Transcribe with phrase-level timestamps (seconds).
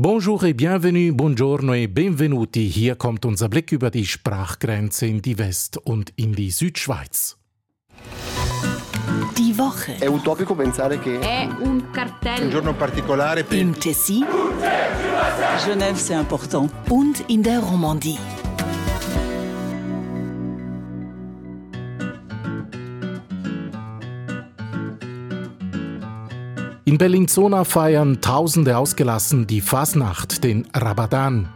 [0.00, 2.70] Bonjour et bienvenue, buongiorno e benvenuti.
[2.72, 7.36] Hier kommt unser Blick über die Sprachgrenze in die West- und in die Südschweiz.
[9.36, 9.96] Die Woche.
[9.98, 12.44] È utopico pensare che È un cartello.
[12.44, 14.24] Un giorno particolare per Im Tessin
[15.64, 16.70] Genève, c'est important.
[16.90, 18.18] und in der Romandie.
[26.88, 31.46] In Bellinzona feiern Tausende ausgelassen die Fasnacht, den Ramadan.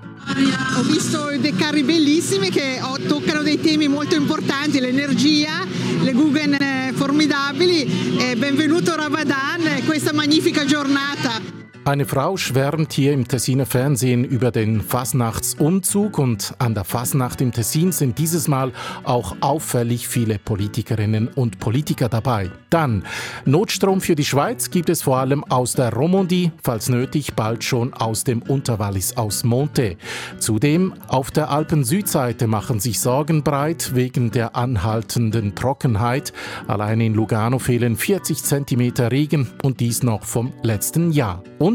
[0.77, 5.65] Ho visto dei carri bellissimi che oh, toccano dei temi molto importanti, l'energia,
[6.03, 8.19] le Guggen eh, formidabili.
[8.19, 11.62] E benvenuto Ramadan, eh, questa magnifica giornata.
[11.85, 17.51] Eine Frau schwärmt hier im Tessiner Fernsehen über den Fasnachtsumzug und an der Fasnacht im
[17.51, 18.71] Tessin sind dieses Mal
[19.03, 22.53] auch auffällig viele Politikerinnen und Politiker dabei.
[22.71, 23.03] Dann
[23.47, 27.93] Notstrom für die Schweiz gibt es vor allem aus der Romandie, falls nötig bald schon
[27.95, 29.97] aus dem Unterwallis aus Monte.
[30.39, 36.33] Zudem auf der Alpen-Südseite machen sich Sorgen breit wegen der anhaltenden Trockenheit.
[36.69, 41.43] Allein in Lugano fehlen 40 cm Regen und dies noch vom letzten Jahr.
[41.59, 41.72] Und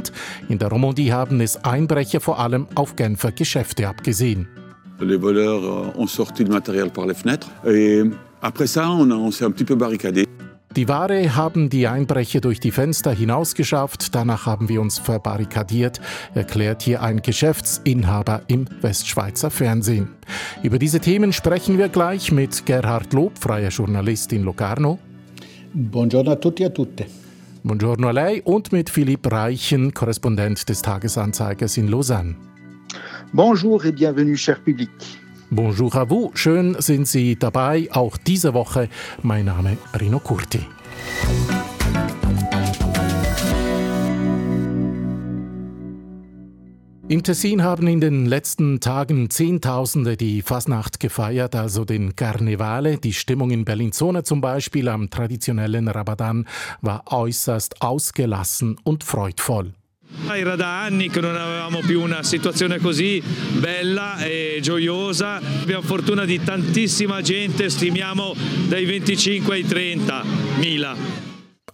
[0.50, 4.48] in der Romandie haben es Einbrecher vor allem auf Genfer Geschäfte abgesehen.
[5.00, 7.48] Les voleurs euh, ont sorti le matériel par les fenêtres.
[7.66, 8.04] Et
[8.42, 10.26] après ça, on, on s'est un petit peu barricadé.
[10.76, 16.00] Die Ware haben die Einbrecher durch die Fenster hinausgeschafft, danach haben wir uns verbarrikadiert,
[16.36, 20.10] erklärt hier ein Geschäftsinhaber im Westschweizer Fernsehen.
[20.62, 25.00] Über diese Themen sprechen wir gleich mit Gerhard Lob, freier Journalist in Locarno.
[25.74, 27.27] Buongiorno a tutti e a tutte.
[27.64, 32.36] Buongiorno a lei und mit Philipp Reichen, Korrespondent des Tagesanzeigers in Lausanne.
[33.34, 34.90] Bonjour et bienvenue, cher public.
[35.50, 38.90] Bonjour à vous, schön sind Sie dabei, auch diese Woche.
[39.24, 40.60] Mein Name Rino Curti.
[47.10, 52.98] Im Tessin haben in den letzten Tagen Zehntausende die Fasnacht gefeiert, also den Karnevale.
[52.98, 56.46] Die Stimmung in Bellinzona zum Beispiel am traditionellen Ramadan
[56.82, 59.74] war äußerst ausgelassen und freudvoll.
[60.30, 63.24] Era da anni che non avevamo più una situazione così
[63.58, 65.38] bella e gioiosa.
[65.38, 68.36] Abbiamo fortuna di tantissima gente, stimiamo
[68.68, 70.24] dai 25 ai 30
[70.58, 71.27] mila.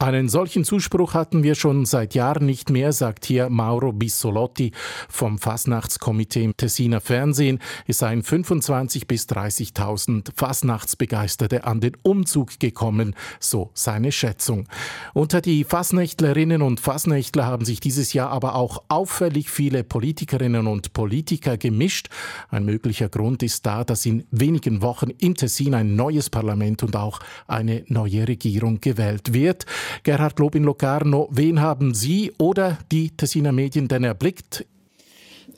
[0.03, 4.73] Einen solchen Zuspruch hatten wir schon seit Jahren nicht mehr, sagt hier Mauro Bissolotti
[5.07, 7.59] vom Fasnachtskomitee im Tessiner Fernsehen.
[7.87, 14.67] Es seien 25.000 bis 30.000 Fasnachtsbegeisterte an den Umzug gekommen, so seine Schätzung.
[15.13, 20.91] Unter die Fasnächtlerinnen und Fasnächtler haben sich dieses Jahr aber auch auffällig viele Politikerinnen und
[20.91, 22.09] Politiker gemischt.
[22.49, 26.97] Ein möglicher Grund ist da, dass in wenigen Wochen im Tessin ein neues Parlament und
[26.97, 29.65] auch eine neue Regierung gewählt wird.
[30.03, 34.65] Gerhard Lob in Locarno, wen haben Sie oder die Tessiner Medien denn erblickt?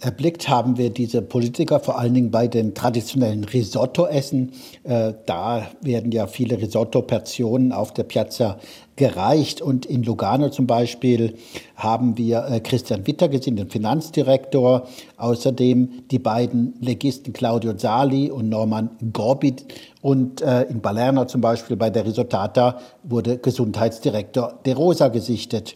[0.02, 4.52] Erblickt haben wir diese Politiker vor allen Dingen bei den traditionellen Risotto-Essen.
[4.84, 8.60] Äh, da werden ja viele Risotto-Portionen auf der Piazza
[8.96, 9.62] gereicht.
[9.62, 11.36] Und in Lugano zum Beispiel
[11.76, 14.88] haben wir äh, Christian Witter gesehen, den Finanzdirektor.
[15.18, 19.66] Außerdem die beiden Legisten Claudio Sali und Norman Gorbit.
[20.02, 25.76] Und äh, in Palermo zum Beispiel bei der Risottata wurde Gesundheitsdirektor De Rosa gesichtet.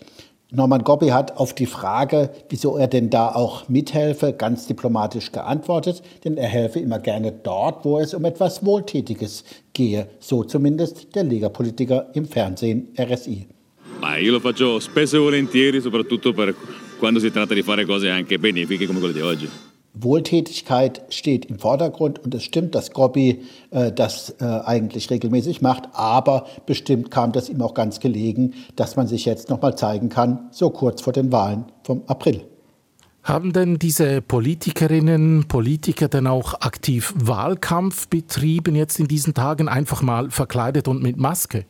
[0.51, 6.01] Norman Gobbi hat auf die Frage, wieso er denn da auch mithelfe, ganz diplomatisch geantwortet,
[6.23, 9.43] denn er helfe immer gerne dort, wo es um etwas Wohltätiges
[9.73, 10.07] gehe.
[10.19, 13.47] So zumindest der Lega-Politiker im Fernsehen RSI.
[14.01, 16.55] Ma io lo faccio spesso e volentieri, soprattutto per
[16.97, 19.68] quando si tratta di fare cose anche benefiche come quelle di oggi.
[20.01, 25.89] Wohltätigkeit steht im Vordergrund und es stimmt, dass Gobbi äh, das äh, eigentlich regelmäßig macht,
[25.93, 30.09] aber bestimmt kam das ihm auch ganz gelegen, dass man sich jetzt noch mal zeigen
[30.09, 32.43] kann, so kurz vor den Wahlen vom April.
[33.23, 40.01] Haben denn diese Politikerinnen, Politiker denn auch aktiv Wahlkampf betrieben jetzt in diesen Tagen, einfach
[40.01, 41.65] mal verkleidet und mit Maske?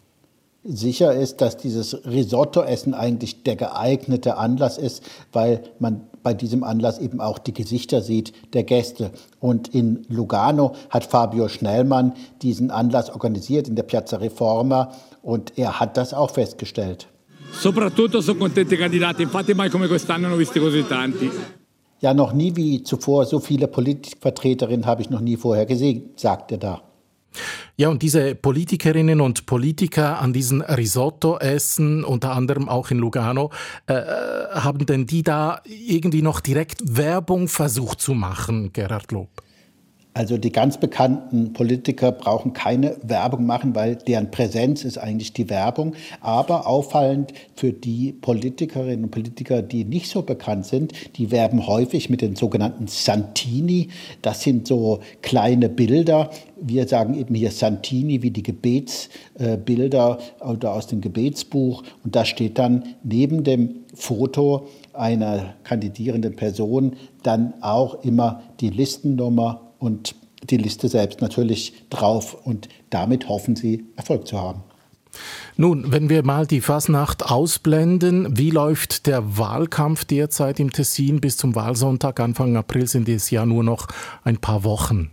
[0.72, 7.00] Sicher ist, dass dieses Risotto-Essen eigentlich der geeignete Anlass ist, weil man bei diesem Anlass
[7.00, 9.12] eben auch die Gesichter sieht der Gäste.
[9.40, 12.14] Und in Lugano hat Fabio Schnellmann
[12.44, 14.92] diesen Anlass organisiert in der Piazza Reforma
[15.24, 17.08] und er hat das auch festgestellt.
[17.52, 21.32] Soprattutto sono contenti i candidati, infatti mai come quest'anno ne ho visti così tanti.
[22.02, 26.52] Ja, noch nie wie zuvor so viele Politikvertreterinnen habe ich noch nie vorher gesehen, sagt
[26.52, 26.89] er da.
[27.80, 33.52] Ja, und diese Politikerinnen und Politiker an diesen Risotto-Essen, unter anderem auch in Lugano,
[33.88, 33.94] äh,
[34.52, 39.30] haben denn die da irgendwie noch direkt Werbung versucht zu machen, Gerhard Lob?
[40.16, 45.50] Also die ganz bekannten Politiker brauchen keine Werbung machen, weil deren Präsenz ist eigentlich die
[45.50, 45.94] Werbung.
[46.20, 52.10] Aber auffallend für die Politikerinnen und Politiker, die nicht so bekannt sind, die werben häufig
[52.10, 53.90] mit den sogenannten Santini.
[54.24, 56.32] Das sind so kleine Bilder.
[56.60, 61.84] Wir sagen eben hier Santini wie die Gebetsbilder oder aus dem Gebetsbuch.
[62.04, 69.69] Und da steht dann neben dem Foto einer kandidierenden Person dann auch immer die Listennummer
[69.80, 70.16] und
[70.50, 74.64] die Liste selbst natürlich drauf und damit hoffen sie, Erfolg zu haben.
[75.58, 81.36] Nun, wenn wir mal die Fasnacht ausblenden, wie läuft der Wahlkampf derzeit im Tessin bis
[81.36, 82.20] zum Wahlsonntag?
[82.20, 83.88] Anfang April sind es ja nur noch
[84.24, 85.12] ein paar Wochen.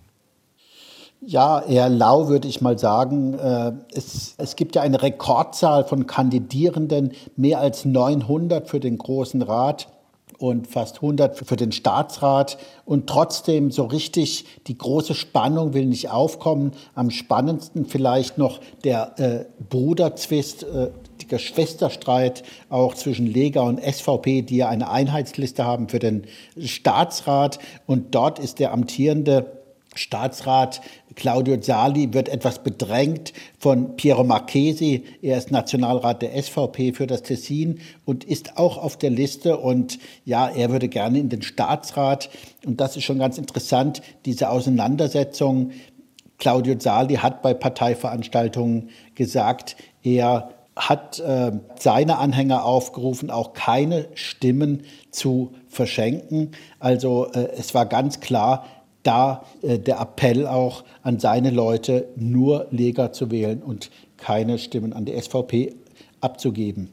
[1.20, 3.34] Ja, eher lau würde ich mal sagen.
[3.34, 9.42] Äh, es, es gibt ja eine Rekordzahl von Kandidierenden, mehr als 900 für den Großen
[9.42, 9.88] Rat
[10.38, 12.58] und fast 100 für den Staatsrat.
[12.84, 16.72] Und trotzdem so richtig die große Spannung will nicht aufkommen.
[16.94, 20.90] Am spannendsten vielleicht noch der äh, Bruderzwist, äh,
[21.20, 26.26] der Geschwisterstreit auch zwischen Lega und SVP, die ja eine Einheitsliste haben für den
[26.58, 27.58] Staatsrat.
[27.86, 29.62] Und dort ist der amtierende
[29.94, 30.82] Staatsrat
[31.16, 35.02] Claudio Zali wird etwas bedrängt von Piero Marchesi.
[35.22, 39.56] Er ist Nationalrat der SVP für das Tessin und ist auch auf der Liste.
[39.56, 42.28] Und ja, er würde gerne in den Staatsrat.
[42.64, 45.72] Und das ist schon ganz interessant, diese Auseinandersetzung.
[46.38, 54.82] Claudio Zali hat bei Parteiveranstaltungen gesagt, er hat äh, seine Anhänger aufgerufen, auch keine Stimmen
[55.10, 56.50] zu verschenken.
[56.78, 58.66] Also äh, es war ganz klar,
[59.06, 64.92] da äh, der Appell auch an seine Leute, nur Lega zu wählen und keine Stimmen
[64.92, 65.74] an die SVP
[66.20, 66.90] abzugeben.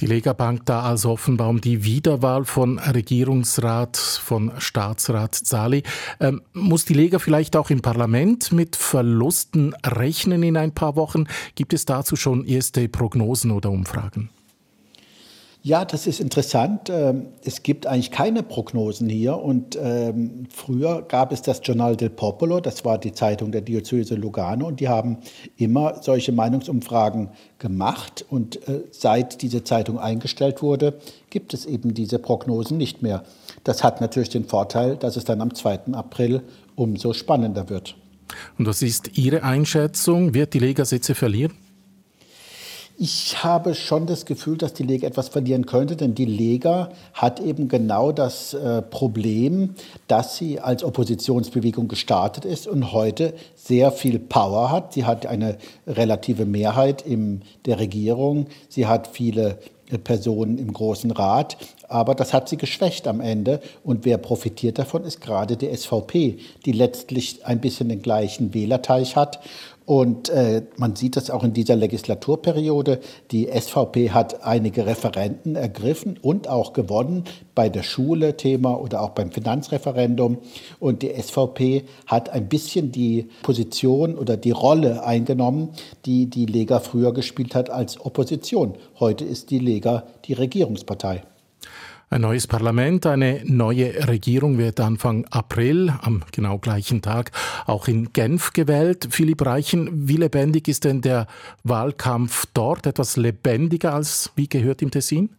[0.00, 5.82] Die Lega bangt da also offenbar um die Wiederwahl von Regierungsrat, von Staatsrat Zali.
[6.20, 11.26] Ähm, muss die Lega vielleicht auch im Parlament mit Verlusten rechnen in ein paar Wochen?
[11.54, 14.30] Gibt es dazu schon erste Prognosen oder Umfragen?
[15.62, 16.88] Ja, das ist interessant.
[16.88, 19.36] Ähm, es gibt eigentlich keine Prognosen hier.
[19.36, 24.14] Und ähm, früher gab es das Journal del Popolo, das war die Zeitung der Diözese
[24.14, 25.18] Lugano, und die haben
[25.56, 27.28] immer solche Meinungsumfragen
[27.58, 28.24] gemacht.
[28.30, 30.98] Und äh, seit diese Zeitung eingestellt wurde,
[31.28, 33.22] gibt es eben diese Prognosen nicht mehr.
[33.62, 35.92] Das hat natürlich den Vorteil, dass es dann am 2.
[35.92, 36.42] April
[36.74, 37.96] umso spannender wird.
[38.56, 40.32] Und was ist Ihre Einschätzung?
[40.32, 41.52] Wird die Lega Sitze verlieren?
[43.02, 47.40] Ich habe schon das Gefühl, dass die Lega etwas verlieren könnte, denn die Lega hat
[47.40, 49.70] eben genau das äh, Problem,
[50.06, 54.92] dass sie als Oppositionsbewegung gestartet ist und heute sehr viel Power hat.
[54.92, 55.56] Sie hat eine
[55.86, 58.48] relative Mehrheit in der Regierung.
[58.68, 59.56] Sie hat viele
[59.90, 61.56] äh, Personen im Großen Rat,
[61.88, 63.62] aber das hat sie geschwächt am Ende.
[63.82, 69.16] Und wer profitiert davon, ist gerade die SVP, die letztlich ein bisschen den gleichen Wählerteich
[69.16, 69.40] hat
[69.90, 73.00] und äh, man sieht das auch in dieser Legislaturperiode.
[73.32, 77.24] Die SVP hat einige Referenten ergriffen und auch gewonnen
[77.56, 80.38] bei der Schule-Thema oder auch beim Finanzreferendum.
[80.78, 85.70] Und die SVP hat ein bisschen die Position oder die Rolle eingenommen,
[86.06, 88.74] die die Lega früher gespielt hat als Opposition.
[89.00, 91.24] Heute ist die Lega die Regierungspartei.
[92.12, 97.30] Ein neues Parlament, eine neue Regierung wird Anfang April, am genau gleichen Tag,
[97.66, 99.06] auch in Genf gewählt.
[99.12, 101.28] Philipp Reichen, wie lebendig ist denn der
[101.62, 102.88] Wahlkampf dort?
[102.88, 105.30] Etwas lebendiger als wie gehört im Tessin?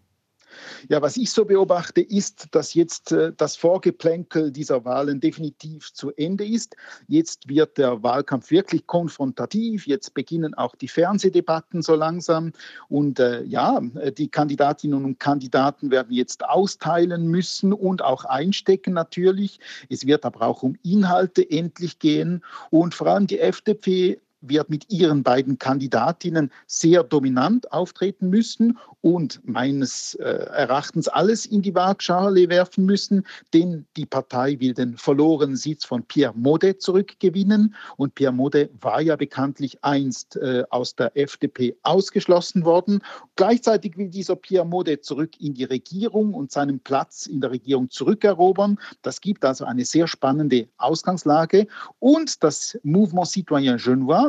[0.90, 6.12] Ja, was ich so beobachte, ist, dass jetzt äh, das Vorgeplänkel dieser Wahlen definitiv zu
[6.12, 6.76] Ende ist.
[7.08, 9.88] Jetzt wird der Wahlkampf wirklich konfrontativ.
[9.88, 12.52] Jetzt beginnen auch die Fernsehdebatten so langsam.
[12.90, 13.80] Und äh, ja,
[14.18, 19.60] die Kandidatinnen und Kandidaten werden jetzt austeilen müssen und auch einstecken natürlich.
[19.90, 22.44] Es wird aber auch um Inhalte endlich gehen.
[22.70, 29.40] Und vor allem die FDP wird mit ihren beiden Kandidatinnen sehr dominant auftreten müssen und
[29.44, 35.56] meines äh, Erachtens alles in die Waagschale werfen müssen, denn die Partei will den verlorenen
[35.56, 41.16] Sitz von Pierre Modet zurückgewinnen und Pierre Modet war ja bekanntlich einst äh, aus der
[41.18, 43.02] FDP ausgeschlossen worden.
[43.36, 47.90] Gleichzeitig will dieser Pierre Modet zurück in die Regierung und seinen Platz in der Regierung
[47.90, 48.80] zurückerobern.
[49.02, 51.68] Das gibt also eine sehr spannende Ausgangslage
[52.00, 53.80] und das Mouvement Citoyen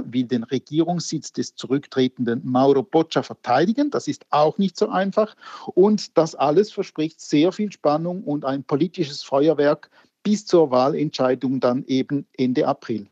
[0.02, 3.90] Genois will den Regierungssitz des zurücktretenden Mauro Boccia verteidigen.
[3.90, 5.34] Das ist auch nicht so einfach.
[5.74, 9.90] Und das alles verspricht sehr viel Spannung und ein politisches Feuerwerk
[10.22, 13.08] bis zur Wahlentscheidung dann eben Ende April.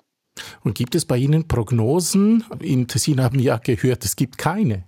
[0.62, 2.44] Und gibt es bei Ihnen Prognosen?
[2.60, 4.84] Im Tessin haben wir ja gehört, es gibt keine.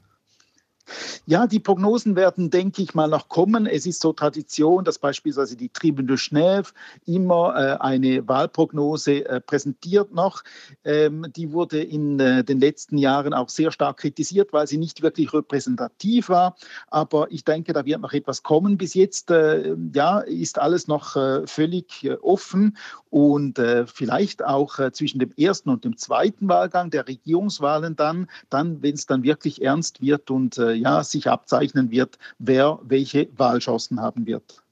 [1.26, 3.66] Ja, die Prognosen werden, denke ich mal, noch kommen.
[3.66, 6.72] Es ist so Tradition, dass beispielsweise die Tribune de Schnève
[7.06, 10.42] immer äh, eine Wahlprognose äh, präsentiert noch.
[10.84, 15.02] Ähm, die wurde in äh, den letzten Jahren auch sehr stark kritisiert, weil sie nicht
[15.02, 16.56] wirklich repräsentativ war.
[16.88, 18.76] Aber ich denke, da wird noch etwas kommen.
[18.76, 22.76] Bis jetzt äh, ja, ist alles noch äh, völlig äh, offen
[23.10, 28.94] und vielleicht auch zwischen dem ersten und dem zweiten Wahlgang der Regierungswahlen dann, dann wenn
[28.94, 34.62] es dann wirklich ernst wird und ja, sich abzeichnen wird, wer welche Wahlchancen haben wird.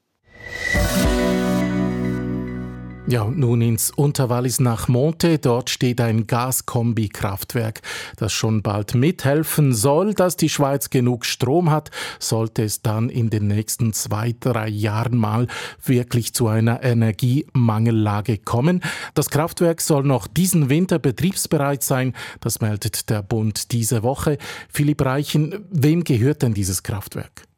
[3.11, 5.40] Ja, und nun ins Unterwallis nach Monte.
[5.40, 7.83] Dort steht ein Gaskombi-Kraftwerk,
[8.17, 11.90] das schon bald mithelfen soll, dass die Schweiz genug Strom hat,
[12.21, 15.49] sollte es dann in den nächsten zwei, drei Jahren mal
[15.85, 18.81] wirklich zu einer Energiemangellage kommen.
[19.14, 22.14] Das Kraftwerk soll noch diesen Winter betriebsbereit sein.
[22.38, 24.38] Das meldet der Bund diese Woche.
[24.69, 27.50] Philipp Reichen, wem gehört denn dieses Kraftwerk?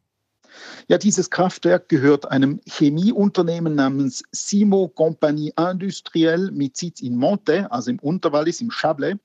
[0.89, 7.89] Ja, dieses Kraftwerk gehört einem Chemieunternehmen namens Simo Compagnie Industrielle mit Sitz in Monte, also
[7.89, 9.15] im Unterwallis, im Chablais.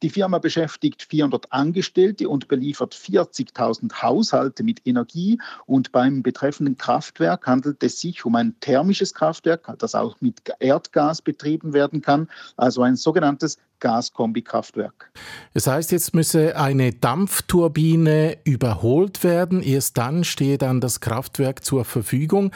[0.00, 5.38] Die Firma beschäftigt 400 Angestellte und beliefert 40.000 Haushalte mit Energie.
[5.66, 11.20] Und beim betreffenden Kraftwerk handelt es sich um ein thermisches Kraftwerk, das auch mit Erdgas
[11.20, 15.10] betrieben werden kann, also ein sogenanntes Gaskombikraftwerk.
[15.54, 19.60] Es heißt, jetzt müsse eine Dampfturbine überholt werden.
[19.60, 22.52] Erst dann stehe dann das Kraftwerk zur Verfügung.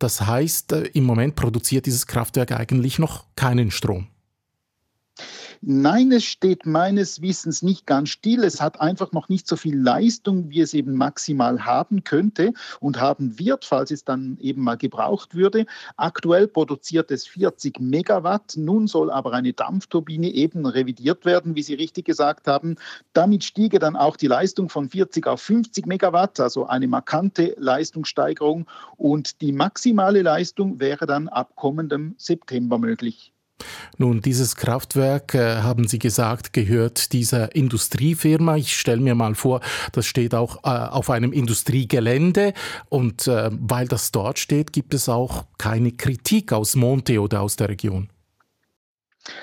[0.00, 4.08] Das heißt, äh, im Moment produziert dieses Kraftwerk eigentlich noch keinen Strom.
[5.66, 8.44] Nein, es steht meines Wissens nicht ganz still.
[8.44, 13.00] Es hat einfach noch nicht so viel Leistung, wie es eben maximal haben könnte und
[13.00, 15.64] haben wird, falls es dann eben mal gebraucht würde.
[15.96, 18.58] Aktuell produziert es 40 Megawatt.
[18.58, 22.76] Nun soll aber eine Dampfturbine eben revidiert werden, wie Sie richtig gesagt haben.
[23.14, 28.66] Damit stiege dann auch die Leistung von 40 auf 50 Megawatt, also eine markante Leistungssteigerung.
[28.98, 33.33] Und die maximale Leistung wäre dann ab kommendem September möglich.
[33.96, 38.56] Nun, dieses Kraftwerk, äh, haben Sie gesagt, gehört dieser Industriefirma.
[38.56, 39.60] Ich stelle mir mal vor,
[39.92, 42.54] das steht auch äh, auf einem Industriegelände
[42.88, 47.56] und äh, weil das dort steht, gibt es auch keine Kritik aus Monte oder aus
[47.56, 48.08] der Region.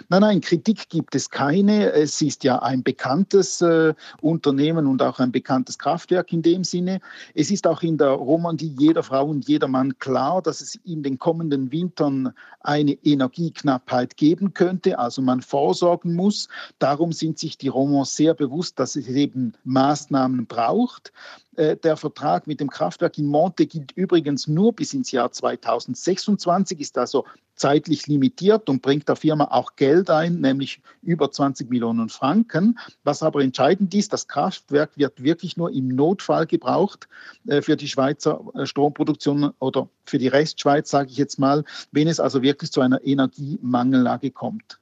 [0.10, 1.92] Nein, nein, Kritik gibt es keine.
[1.92, 7.00] Es ist ja ein bekanntes äh, Unternehmen und auch ein bekanntes Kraftwerk in dem Sinne.
[7.34, 11.02] Es ist auch in der Romandie jeder Frau und jeder Mann klar, dass es in
[11.02, 16.48] den kommenden Wintern eine Energieknappheit geben könnte, also man vorsorgen muss.
[16.78, 21.12] Darum sind sich die Romans sehr bewusst, dass es eben Maßnahmen braucht.
[21.58, 26.79] Äh, der Vertrag mit dem Kraftwerk in Monte gilt übrigens nur bis ins Jahr 2026,
[26.79, 32.10] ist also zeitlich limitiert und bringt der Firma auch Geld ein, nämlich über 20 Millionen
[32.10, 32.79] Franken.
[33.03, 37.08] Was aber entscheidend ist, das Kraftwerk wird wirklich nur im Notfall gebraucht
[37.48, 42.08] äh, für die Schweizer äh, Stromproduktion oder für die Restschweiz, sage ich jetzt mal, wenn
[42.08, 44.81] es also wirklich zu einer Energiemangellage kommt.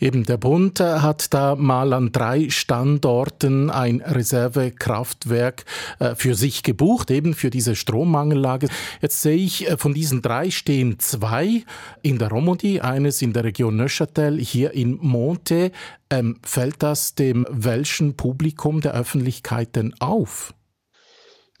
[0.00, 5.64] Eben, der Bund hat da mal an drei Standorten ein Reservekraftwerk
[5.98, 8.68] äh, für sich gebucht, eben für diese Strommangellage.
[9.00, 11.64] Jetzt sehe ich, äh, von diesen drei stehen zwei
[12.02, 15.72] in der Romandie, eines in der Region Neuchâtel, hier in Monte.
[16.10, 20.54] Ähm, fällt das dem welschen Publikum der Öffentlichkeit denn auf?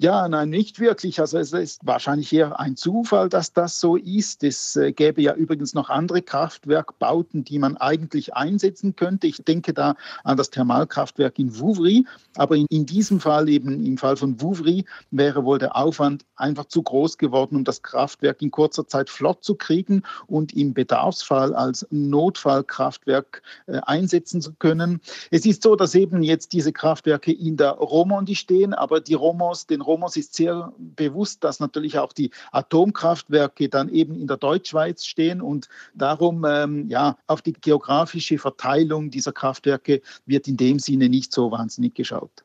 [0.00, 1.18] Ja, nein, nicht wirklich.
[1.18, 4.44] Also es ist wahrscheinlich eher ein Zufall, dass das so ist.
[4.44, 9.26] Es äh, gäbe ja übrigens noch andere Kraftwerkbauten, die man eigentlich einsetzen könnte.
[9.26, 12.06] Ich denke da an das Thermalkraftwerk in Vouvry.
[12.36, 16.66] Aber in, in diesem Fall, eben im Fall von Vouvry, wäre wohl der Aufwand einfach
[16.66, 21.56] zu groß geworden, um das Kraftwerk in kurzer Zeit flott zu kriegen und im Bedarfsfall
[21.56, 25.00] als Notfallkraftwerk äh, einsetzen zu können.
[25.32, 29.66] Es ist so, dass eben jetzt diese Kraftwerke in der Romandie stehen, aber die Romans,
[29.66, 35.04] den Romos ist sehr bewusst, dass natürlich auch die Atomkraftwerke dann eben in der Deutschschweiz
[35.04, 41.08] stehen und darum ähm, ja auf die geografische Verteilung dieser Kraftwerke wird in dem Sinne
[41.08, 42.44] nicht so wahnsinnig geschaut.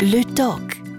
[0.00, 0.91] Le Doc.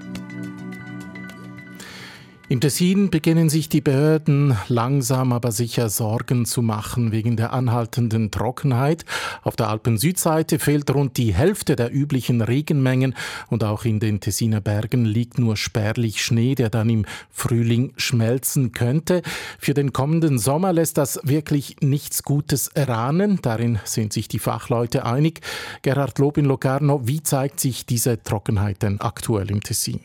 [2.54, 8.30] Im Tessin beginnen sich die Behörden langsam aber sicher Sorgen zu machen wegen der anhaltenden
[8.30, 9.06] Trockenheit.
[9.42, 13.16] Auf der Alpen-Südseite fehlt rund die Hälfte der üblichen Regenmengen
[13.50, 18.72] und auch in den Tessiner Bergen liegt nur spärlich Schnee, der dann im Frühling schmelzen
[18.72, 19.24] könnte.
[19.58, 23.40] Für den kommenden Sommer lässt das wirklich nichts Gutes erahnen.
[23.42, 25.42] Darin sind sich die Fachleute einig.
[25.82, 30.02] Gerhard Lob in Locarno, wie zeigt sich diese Trockenheit denn aktuell im Tessin?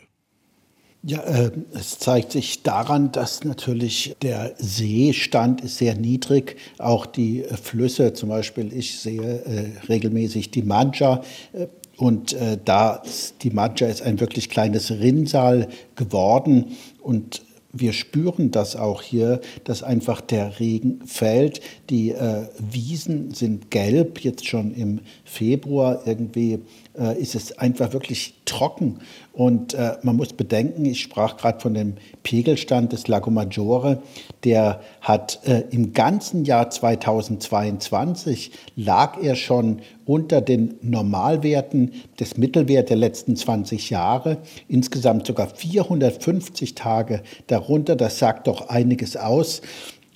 [1.01, 6.57] Ja, äh, es zeigt sich daran, dass natürlich der Seestand ist sehr niedrig.
[6.77, 11.21] Auch die äh, Flüsse, zum Beispiel, ich sehe äh, regelmäßig die Mancha.
[11.53, 13.01] Äh, Und äh, da
[13.41, 17.41] die Maggia ist ein wirklich kleines Rinnsal geworden und
[17.71, 21.61] wir spüren das auch hier, dass einfach der Regen fällt.
[21.89, 26.59] Die äh, Wiesen sind gelb, jetzt schon im Februar irgendwie
[26.99, 28.99] äh, ist es einfach wirklich trocken.
[29.33, 34.01] Und äh, man muss bedenken, ich sprach gerade von dem Pegelstand des Lago Maggiore,
[34.43, 42.89] der hat äh, im ganzen Jahr 2022 lag er schon unter den Normalwerten des Mittelwert
[42.89, 44.37] der letzten 20 Jahre.
[44.67, 47.95] Insgesamt sogar 450 Tage darunter.
[47.95, 49.61] Das sagt doch einiges aus.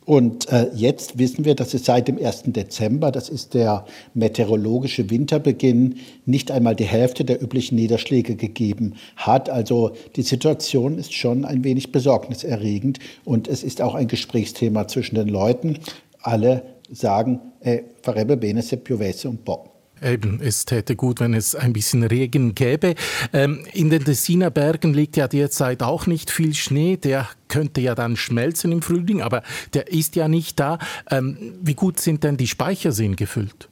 [0.06, 2.44] Und äh, jetzt wissen wir, dass es seit dem 1.
[2.48, 5.96] Dezember, das ist der meteorologische Winterbeginn,
[6.26, 9.50] nicht einmal die Hälfte der üblichen Niederschläge gegeben hat.
[9.50, 15.16] Also die Situation ist schon ein wenig besorgniserregend und es ist auch ein Gesprächsthema zwischen
[15.16, 15.80] den Leuten.
[16.22, 19.73] Alle sagen, eh, farebbe bene se piovesse un po'.
[20.04, 22.96] Eben, es täte gut, wenn es ein bisschen Regen gäbe.
[23.32, 26.98] Ähm, in den Tessiner Bergen liegt ja derzeit auch nicht viel Schnee.
[26.98, 29.44] Der könnte ja dann schmelzen im Frühling, aber
[29.74, 30.80] der ist ja nicht da.
[31.10, 33.70] Ähm, wie gut sind denn die Speicherseen gefüllt?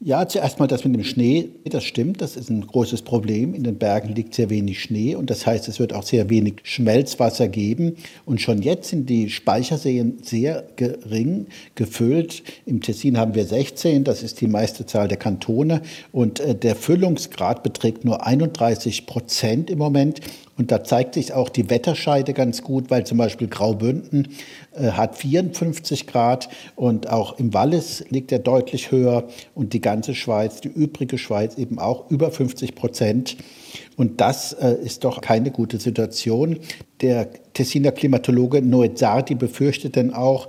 [0.00, 3.52] Ja, zuerst mal das mit dem Schnee, das stimmt, das ist ein großes Problem.
[3.52, 6.60] In den Bergen liegt sehr wenig Schnee und das heißt, es wird auch sehr wenig
[6.62, 7.96] Schmelzwasser geben.
[8.24, 12.44] Und schon jetzt sind die Speicherseen sehr gering gefüllt.
[12.64, 16.76] Im Tessin haben wir 16, das ist die meiste Zahl der Kantone und äh, der
[16.76, 20.20] Füllungsgrad beträgt nur 31 Prozent im Moment.
[20.58, 24.28] Und da zeigt sich auch die Wetterscheide ganz gut, weil zum Beispiel Graubünden
[24.74, 30.14] äh, hat 54 Grad und auch im Wallis liegt er deutlich höher und die ganze
[30.14, 33.36] Schweiz, die übrige Schweiz eben auch über 50 Prozent.
[33.96, 36.58] Und das äh, ist doch keine gute Situation.
[37.00, 40.48] Der Tessiner Klimatologe Noet Sardi befürchtet denn auch,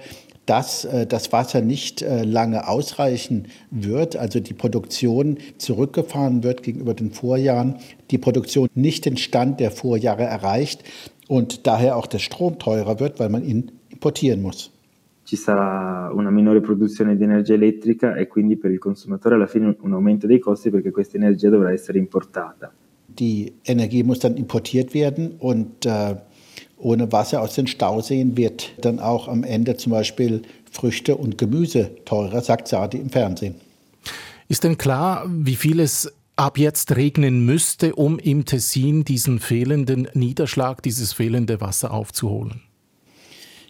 [0.50, 6.96] dass äh, das Wasser nicht äh, lange ausreichen wird, also die Produktion zurückgefahren wird gegenüber
[6.96, 7.76] den Vorjahren,
[8.10, 10.84] die Produktion nicht den Stand der Vorjahre erreicht
[11.28, 14.72] und daher auch der Strom teurer wird, weil man ihn importieren muss.
[15.24, 19.76] Ci sarà una minore produzione di energia elettrica e quindi per il consumatore alla fine
[19.82, 22.74] un aumento dei costi perché questa energia dovrà essere importata.
[23.06, 26.16] Die Energie muss dann importiert werden und äh,
[26.80, 31.92] ohne Wasser aus den Stauseen wird dann auch am Ende zum Beispiel Früchte und Gemüse
[32.06, 33.56] teurer, sagt Sadi im Fernsehen.
[34.48, 40.08] Ist denn klar, wie viel es ab jetzt regnen müsste, um im Tessin diesen fehlenden
[40.14, 42.62] Niederschlag, dieses fehlende Wasser aufzuholen?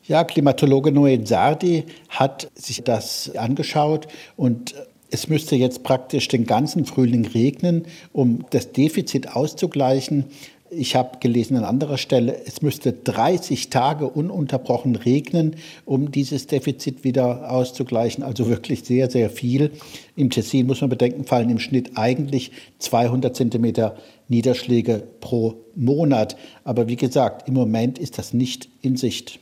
[0.06, 4.08] Ja, Klimatologe Noel Sardi hat sich das angeschaut
[4.38, 4.74] und
[5.12, 10.26] es müsste jetzt praktisch den ganzen Frühling regnen, um das Defizit auszugleichen.
[10.72, 15.56] Ich habe gelesen an anderer Stelle, es müsste 30 Tage ununterbrochen regnen,
[15.86, 18.24] um dieses Defizit wieder auszugleichen.
[18.24, 19.72] Also wirklich sehr, sehr viel.
[20.16, 23.96] Im Tessin muss man bedenken, fallen im Schnitt eigentlich 200 Zentimeter
[24.28, 26.38] Niederschläge pro Monat.
[26.64, 29.40] Aber wie gesagt, im Moment ist das nicht in Sicht.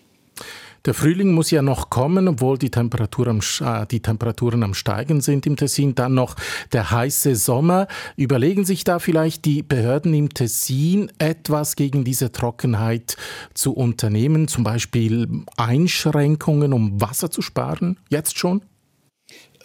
[0.85, 5.21] Der Frühling muss ja noch kommen, obwohl die, Temperatur am, äh, die Temperaturen am Steigen
[5.21, 5.95] sind im Tessin.
[5.95, 6.35] Dann noch
[6.71, 7.87] der heiße Sommer.
[8.15, 13.17] Überlegen sich da vielleicht die Behörden im Tessin etwas gegen diese Trockenheit
[13.53, 17.97] zu unternehmen, zum Beispiel Einschränkungen, um Wasser zu sparen?
[18.09, 18.61] Jetzt schon?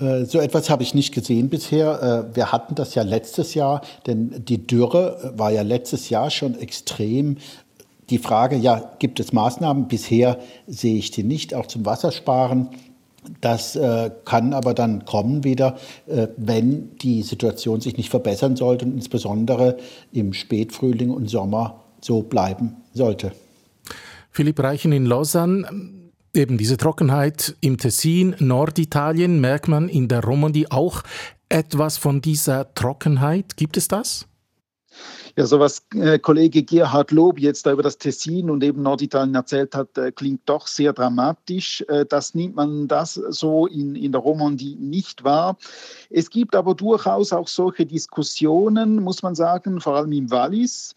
[0.03, 2.29] Äh, so etwas habe ich nicht gesehen bisher.
[2.33, 6.59] Äh, wir hatten das ja letztes Jahr, denn die Dürre war ja letztes Jahr schon
[6.59, 7.37] extrem
[8.13, 9.89] die Frage, ja, gibt es Maßnahmen?
[9.89, 12.69] Bisher sehe ich die nicht, auch zum Wassersparen.
[13.41, 18.85] Das äh, kann aber dann kommen wieder, äh, wenn die Situation sich nicht verbessern sollte
[18.85, 19.79] und insbesondere
[20.13, 23.33] im Spätfrühling und Sommer so bleiben sollte.
[24.31, 25.67] Philipp Reichen in Lausanne.
[26.35, 31.03] Eben diese Trockenheit im Tessin, Norditalien, merkt man in der Romandie auch
[31.51, 33.57] etwas von dieser Trockenheit.
[33.59, 34.27] Gibt es das?
[35.37, 39.35] Ja, so was äh, Kollege Gerhard Lob jetzt da über das Tessin und eben Norditalien
[39.35, 41.83] erzählt hat, äh, klingt doch sehr dramatisch.
[41.89, 45.57] Äh, das nimmt man das so in, in der Romandie nicht wahr.
[46.11, 50.95] Es gibt aber durchaus auch solche Diskussionen, muss man sagen, vor allem im Wallis.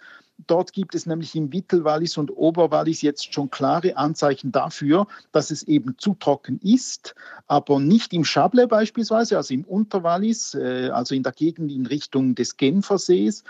[0.48, 5.64] Dort gibt es nämlich im Mittelwallis und Oberwallis jetzt schon klare Anzeichen dafür, dass es
[5.64, 7.16] eben zu trocken ist,
[7.48, 12.36] aber nicht im Chablais beispielsweise, also im Unterwallis, äh, also in der Gegend in Richtung
[12.36, 13.44] des Genfersees.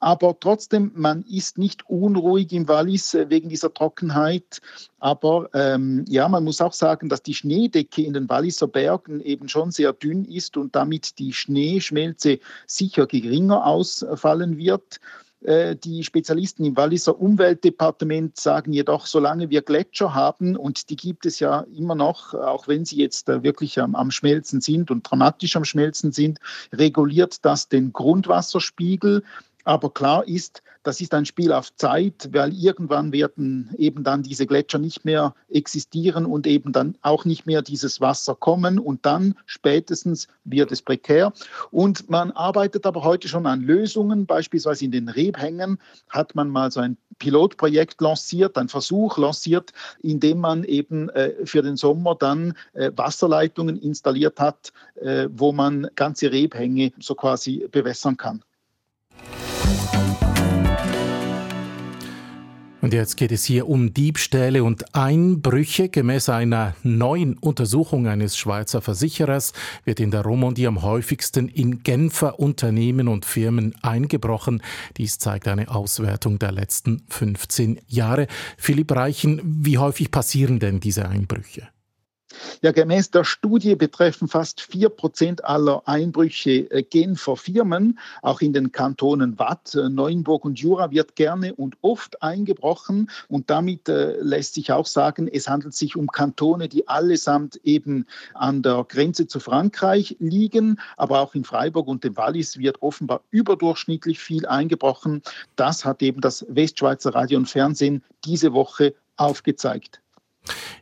[0.00, 4.60] Aber trotzdem, man ist nicht unruhig im Wallis äh, wegen dieser Trockenheit.
[5.00, 9.48] Aber ähm, ja, man muss auch sagen, dass die Schneedecke in den Walliser Bergen eben
[9.48, 15.00] schon sehr dünn ist und damit die Schneeschmelze sicher geringer ausfallen wird.
[15.40, 21.26] Äh, die Spezialisten im Walliser Umweltdepartement sagen jedoch, solange wir Gletscher haben, und die gibt
[21.26, 25.08] es ja immer noch, auch wenn sie jetzt äh, wirklich am, am Schmelzen sind und
[25.08, 26.40] dramatisch am Schmelzen sind,
[26.72, 29.22] reguliert das den Grundwasserspiegel.
[29.64, 34.46] Aber klar ist, das ist ein Spiel auf Zeit, weil irgendwann werden eben dann diese
[34.46, 39.34] Gletscher nicht mehr existieren und eben dann auch nicht mehr dieses Wasser kommen und dann
[39.44, 41.32] spätestens wird es prekär.
[41.70, 46.70] Und man arbeitet aber heute schon an Lösungen, beispielsweise in den Rebhängen hat man mal
[46.70, 52.14] so ein Pilotprojekt lanciert, ein Versuch lanciert, in dem man eben äh, für den Sommer
[52.14, 58.42] dann äh, Wasserleitungen installiert hat, äh, wo man ganze Rebhänge so quasi bewässern kann.
[62.88, 65.90] Und jetzt geht es hier um Diebstähle und Einbrüche.
[65.90, 69.52] Gemäß einer neuen Untersuchung eines Schweizer Versicherers
[69.84, 74.62] wird in der Romandie am häufigsten in Genfer Unternehmen und Firmen eingebrochen.
[74.96, 78.26] Dies zeigt eine Auswertung der letzten 15 Jahre.
[78.56, 81.68] Philipp Reichen, wie häufig passieren denn diese Einbrüche?
[82.60, 87.98] Ja, gemäß der Studie betreffen fast 4 Prozent aller Einbrüche äh, Genfer Firmen.
[88.22, 93.10] Auch in den Kantonen Watt, äh, Neuenburg und Jura wird gerne und oft eingebrochen.
[93.28, 98.06] Und damit äh, lässt sich auch sagen, es handelt sich um Kantone, die allesamt eben
[98.34, 100.80] an der Grenze zu Frankreich liegen.
[100.96, 105.22] Aber auch in Freiburg und dem Wallis wird offenbar überdurchschnittlich viel eingebrochen.
[105.56, 110.02] Das hat eben das Westschweizer Radio und Fernsehen diese Woche aufgezeigt.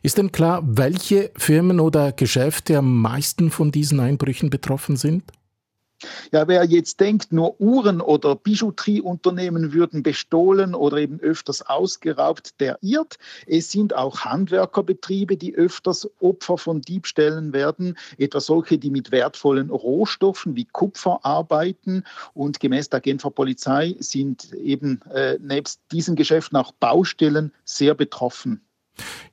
[0.01, 5.23] Ist denn klar, welche Firmen oder Geschäfte am meisten von diesen Einbrüchen betroffen sind?
[6.31, 12.77] Ja, wer jetzt denkt, nur Uhren- oder Bijouterieunternehmen würden bestohlen oder eben öfters ausgeraubt, der
[12.81, 13.17] irrt.
[13.47, 19.71] Es sind auch Handwerkerbetriebe, die öfters Opfer von Diebstählen werden, etwa solche, die mit wertvollen
[19.71, 22.03] Rohstoffen wie Kupfer arbeiten.
[22.35, 28.66] Und gemäß der Genfer Polizei sind eben äh, nebst diesen Geschäften auch Baustellen sehr betroffen.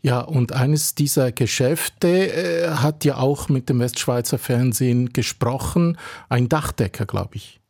[0.02, 5.98] Ja, und eines dieser Geschäfte äh, hat ja auch mit dem Westschweizer Fernsehen gesprochen.
[6.28, 7.60] Ein Dachdecker, glaube ich.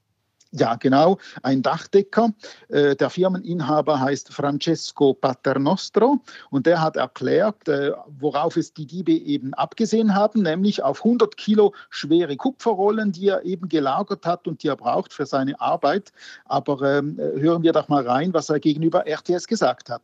[0.56, 2.32] Ja, genau, ein Dachdecker.
[2.68, 9.10] Äh, der Firmeninhaber heißt Francesco Paternostro und der hat erklärt, äh, worauf es die Diebe
[9.10, 14.62] eben abgesehen haben, nämlich auf 100 Kilo schwere Kupferrollen, die er eben gelagert hat und
[14.62, 16.12] die er braucht für seine Arbeit.
[16.44, 20.02] Aber ähm, hören wir doch mal rein, was er gegenüber RTS gesagt hat.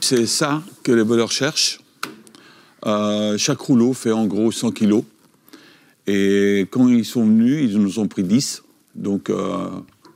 [0.00, 1.80] C'est ça que les voleurs cherchent.
[2.84, 5.04] Euh, chaque rouleau fait en gros 100 kilos.
[6.06, 8.62] Et quand ils sont venus, ils nous ont pris 10,
[8.94, 9.68] donc euh,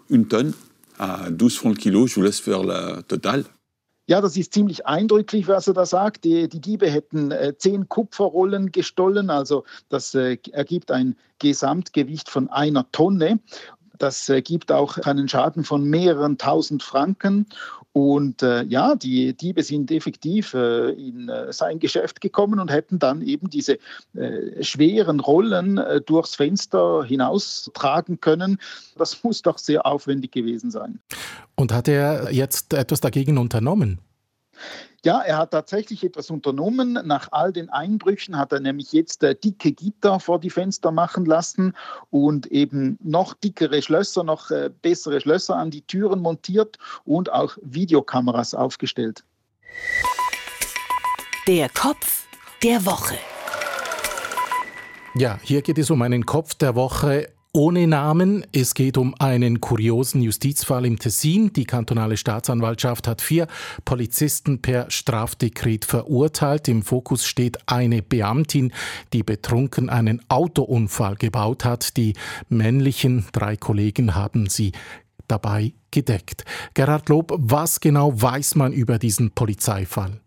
[0.08, 0.52] une tonne
[0.98, 2.06] à 12 francs le kilo.
[2.06, 3.44] Je vous laisse faire la totale.
[4.06, 6.24] Ja, das ist ziemlich eindrücklich, was er da sagt.
[6.24, 12.50] Die, die Diebe hätten äh, zehn Kupferrollen gestohlen, also das äh, ergibt ein Gesamtgewicht von
[12.50, 13.38] einer Tonne.
[13.98, 17.46] Das äh, gibt auch einen Schaden von mehreren tausend Franken.
[17.92, 23.00] Und äh, ja, die Diebe sind effektiv äh, in äh, sein Geschäft gekommen und hätten
[23.00, 23.78] dann eben diese
[24.14, 28.58] äh, schweren Rollen äh, durchs Fenster hinaustragen können.
[28.96, 31.00] Das muss doch sehr aufwendig gewesen sein.
[31.56, 33.98] Und hat er jetzt etwas dagegen unternommen?
[35.02, 36.92] Ja, er hat tatsächlich etwas unternommen.
[37.04, 41.24] Nach all den Einbrüchen hat er nämlich jetzt äh, dicke Gitter vor die Fenster machen
[41.24, 41.74] lassen
[42.10, 47.56] und eben noch dickere Schlösser, noch äh, bessere Schlösser an die Türen montiert und auch
[47.62, 49.24] Videokameras aufgestellt.
[51.48, 52.26] Der Kopf
[52.62, 53.16] der Woche.
[55.14, 58.46] Ja, hier geht es um einen Kopf der Woche ohne Namen.
[58.52, 61.52] Es geht um einen kuriosen Justizfall im Tessin.
[61.52, 63.48] Die kantonale Staatsanwaltschaft hat vier
[63.84, 66.68] Polizisten per Strafdekret verurteilt.
[66.68, 68.72] Im Fokus steht eine Beamtin,
[69.12, 71.96] die betrunken einen Autounfall gebaut hat.
[71.96, 72.14] Die
[72.48, 74.72] männlichen drei Kollegen haben sie
[75.26, 76.44] dabei gedeckt.
[76.74, 80.20] Gerhard Lob, was genau weiß man über diesen Polizeifall?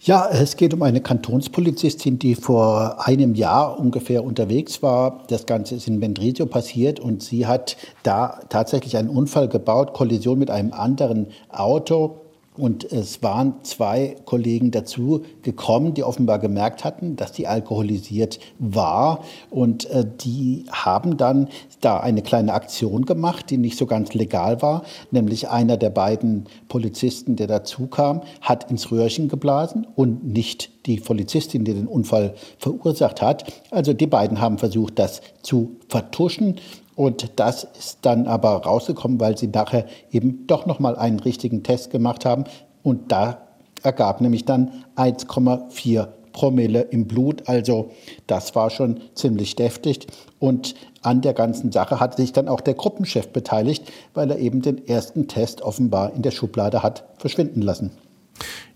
[0.00, 5.24] Ja, es geht um eine Kantonspolizistin, die vor einem Jahr ungefähr unterwegs war.
[5.26, 10.38] Das Ganze ist in Mendrisio passiert und sie hat da tatsächlich einen Unfall gebaut, Kollision
[10.38, 12.27] mit einem anderen Auto.
[12.58, 19.22] Und es waren zwei Kollegen dazu gekommen, die offenbar gemerkt hatten, dass die alkoholisiert war.
[19.48, 21.48] Und äh, die haben dann
[21.80, 24.82] da eine kleine Aktion gemacht, die nicht so ganz legal war.
[25.12, 30.98] Nämlich einer der beiden Polizisten, der dazu kam, hat ins Röhrchen geblasen und nicht die
[30.98, 33.44] Polizistin, die den Unfall verursacht hat.
[33.70, 36.56] Also die beiden haben versucht, das zu vertuschen.
[36.98, 41.92] Und das ist dann aber rausgekommen, weil sie nachher eben doch nochmal einen richtigen Test
[41.92, 42.42] gemacht haben.
[42.82, 43.46] Und da
[43.84, 47.48] ergab nämlich dann 1,4 Promille im Blut.
[47.48, 47.92] Also
[48.26, 50.08] das war schon ziemlich deftig.
[50.40, 53.84] Und an der ganzen Sache hat sich dann auch der Gruppenchef beteiligt,
[54.14, 57.92] weil er eben den ersten Test offenbar in der Schublade hat verschwinden lassen.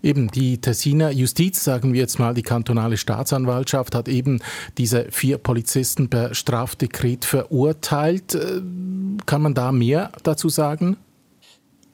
[0.01, 4.39] Eben die Tessiner Justiz, sagen wir jetzt mal, die kantonale Staatsanwaltschaft hat eben
[4.77, 8.35] diese vier Polizisten per Strafdekret verurteilt.
[8.35, 8.61] Äh,
[9.25, 10.97] kann man da mehr dazu sagen?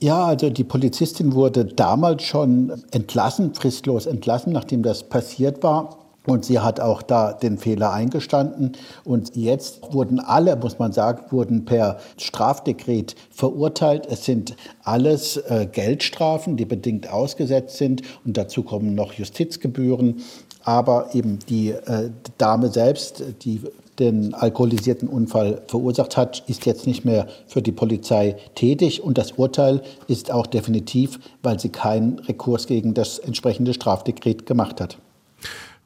[0.01, 5.97] Ja, also die Polizistin wurde damals schon entlassen, fristlos entlassen, nachdem das passiert war.
[6.29, 8.73] Und sie hat auch da den Fehler eingestanden.
[9.03, 14.07] Und jetzt wurden alle, muss man sagen, wurden per Strafdekret verurteilt.
[14.07, 18.03] Es sind alles äh, Geldstrafen, die bedingt ausgesetzt sind.
[18.25, 20.21] Und dazu kommen noch Justizgebühren.
[20.63, 23.61] Aber eben die äh, Dame selbst, die
[23.97, 29.03] den alkoholisierten Unfall verursacht hat, ist jetzt nicht mehr für die Polizei tätig.
[29.03, 34.79] Und das Urteil ist auch definitiv, weil sie keinen Rekurs gegen das entsprechende Strafdekret gemacht
[34.79, 34.99] hat.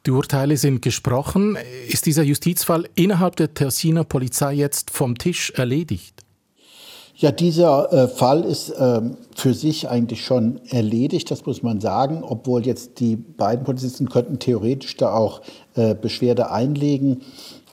[0.06, 1.58] Die Urteile sind gesprochen.
[1.88, 6.24] Ist dieser Justizfall innerhalb der Tessiner Polizei jetzt vom Tisch erledigt?
[7.16, 9.00] Ja, dieser äh, Fall ist äh,
[9.36, 14.39] für sich eigentlich schon erledigt, das muss man sagen, obwohl jetzt die beiden Polizisten könnten
[14.39, 15.42] theoretisch da auch
[15.76, 17.22] äh, Beschwerde einlegen.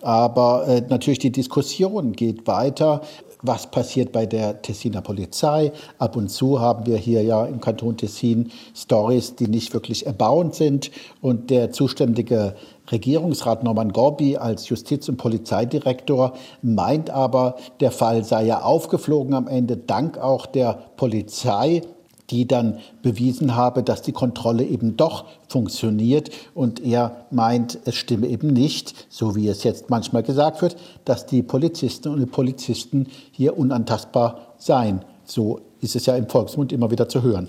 [0.03, 3.03] Aber äh, natürlich die Diskussion geht weiter
[3.42, 5.72] was passiert bei der Tessiner Polizei.
[5.98, 10.55] Ab und zu haben wir hier ja im Kanton Tessin Stories, die nicht wirklich erbauend
[10.55, 10.90] sind.
[11.20, 12.55] Und der zuständige
[12.90, 19.48] Regierungsrat Norman Gorbi als Justiz- und Polizeidirektor meint aber, der Fall sei ja aufgeflogen am
[19.48, 21.83] Ende, dank auch der Polizei
[22.31, 26.31] die dann bewiesen habe, dass die Kontrolle eben doch funktioniert.
[26.55, 31.27] Und er meint, es stimme eben nicht, so wie es jetzt manchmal gesagt wird, dass
[31.27, 35.01] die Polizistinnen und Polizisten hier unantastbar seien.
[35.25, 37.49] So ist es ja im Volksmund immer wieder zu hören.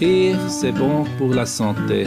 [0.00, 2.06] Rire, c'est bon pour la santé.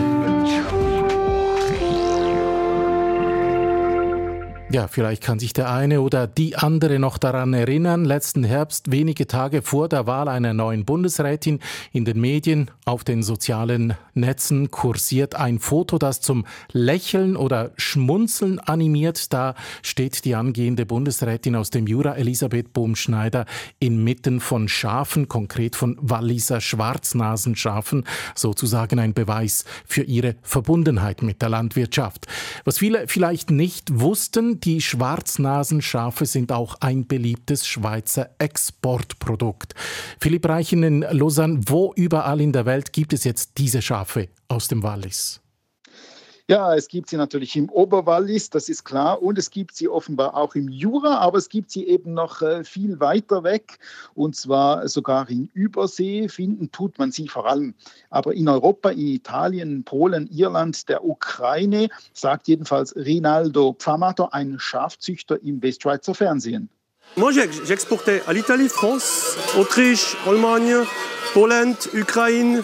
[4.76, 8.04] Ja, vielleicht kann sich der eine oder die andere noch daran erinnern.
[8.04, 11.62] Letzten Herbst, wenige Tage vor der Wahl einer neuen Bundesrätin,
[11.94, 18.60] in den Medien, auf den sozialen Netzen kursiert ein Foto, das zum Lächeln oder Schmunzeln
[18.60, 19.32] animiert.
[19.32, 23.46] Da steht die angehende Bundesrätin aus dem Jura, Elisabeth Bohmschneider,
[23.80, 28.04] inmitten von Schafen, konkret von Walliser Schwarznasenschafen,
[28.36, 32.28] sozusagen ein Beweis für ihre Verbundenheit mit der Landwirtschaft.
[32.66, 39.76] Was viele vielleicht nicht wussten, die Schwarznasenschafe sind auch ein beliebtes Schweizer Exportprodukt.
[40.20, 44.68] Philipp Reichen in Lausanne, wo überall in der Welt gibt es jetzt diese Schafe aus
[44.68, 45.45] dem Wallis?
[46.48, 50.36] Ja, es gibt sie natürlich im Oberwallis, das ist klar, und es gibt sie offenbar
[50.36, 53.80] auch im Jura, aber es gibt sie eben noch äh, viel weiter weg,
[54.14, 56.30] und zwar sogar in Übersee.
[56.30, 57.74] Finden tut man sie vor allem.
[58.12, 65.42] Aber in Europa, in Italien, Polen, Irland, der Ukraine, sagt jedenfalls Rinaldo Pfamato, ein Schafzüchter
[65.42, 66.70] im Westschweizer Fernsehen.
[67.16, 70.86] Moi, j'exportais à l'Italie, France, Autriche, Allemagne,
[71.34, 72.64] Polen, Ukraine,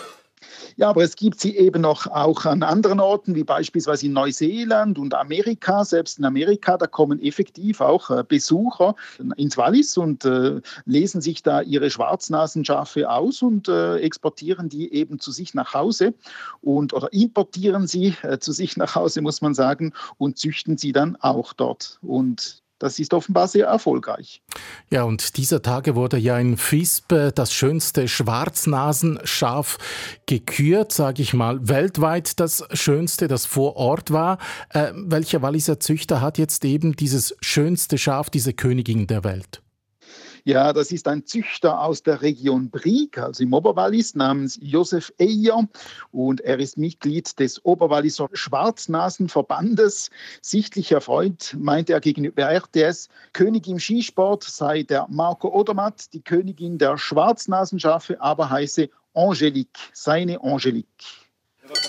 [0.76, 4.98] ja, aber es gibt sie eben noch auch an anderen Orten, wie beispielsweise in Neuseeland
[4.98, 5.86] und Amerika.
[5.86, 8.96] Selbst in Amerika, da kommen effektiv auch äh, Besucher
[9.36, 15.20] ins Wallis und äh, lesen sich da ihre Schwarznasenschafe aus und äh, exportieren die eben
[15.20, 16.14] zu sich nach Hause
[16.62, 21.16] und oder importieren sie zu sich nach Hause, muss man sagen, und züchten sie dann
[21.18, 22.00] auch dort.
[22.02, 24.42] Und das ist offenbar sehr erfolgreich.
[24.90, 29.78] Ja, und dieser Tage wurde ja in Fispe das schönste Schwarznasenschaf
[30.26, 34.40] gekürt, sage ich mal, weltweit das schönste, das vor Ort war.
[34.70, 39.62] Äh, welcher Walliser Züchter hat jetzt eben dieses schönste Schaf, diese Königin der Welt?
[40.44, 45.68] Ja, das ist ein Züchter aus der Region Brieg, also im Oberwallis, namens Josef Eyer.
[46.12, 50.10] Und er ist Mitglied des Oberwalliser Schwarznasenverbandes.
[50.42, 56.78] Sichtlich erfreut meinte er gegenüber RTS, König im Skisport sei der Marco Odermatt, die Königin
[56.78, 61.22] der Schwarznasenschafe aber heiße Angelique, seine Angelique.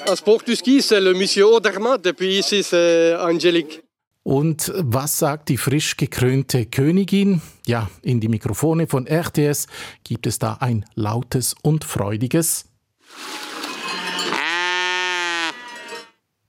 [0.09, 3.83] Un sport du ski, c'est le monsieur Odermatt, et puis ici c'est Angelique.
[4.25, 7.43] Und was sagt die frisch gekrönte Königin?
[7.67, 9.67] Ja, in die Mikrofone von RTS
[10.05, 12.67] gibt es da ein lautes und freudiges.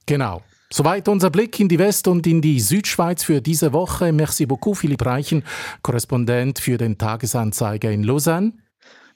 [0.06, 0.42] Genau.
[0.70, 4.12] Soweit unser Blick in die West- und in die Südschweiz für diese Woche.
[4.12, 5.44] Merci beaucoup, Philipp Reichen,
[5.82, 8.54] Korrespondent für den Tagesanzeiger in Lausanne.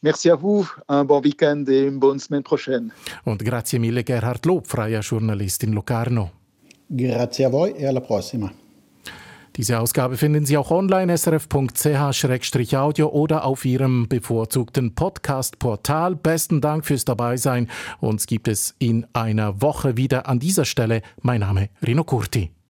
[0.01, 2.93] Merci à vous, un bon week-end et une bonne semaine prochaine.
[3.25, 6.38] Und grazie mille Gerhard Lob, freier Journalist in Locarno.
[6.89, 8.51] Grazie a voi e alla prossima.
[9.57, 16.15] Diese Ausgabe finden Sie auch online srf.ch-audio oder auf Ihrem bevorzugten Podcast-Portal.
[16.15, 17.69] Besten Dank fürs Dabeisein.
[17.99, 21.03] Uns gibt es in einer Woche wieder an dieser Stelle.
[21.23, 22.53] Mein Name Rino Curti.